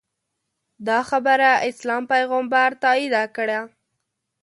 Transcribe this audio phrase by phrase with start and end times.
[0.87, 3.59] دا خبره اسلام پیغمبر تاییده کړه